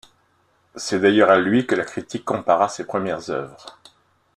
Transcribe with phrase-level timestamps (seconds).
[0.75, 3.79] C'est d'ailleurs à lui que la critique compara ses premières œuvres.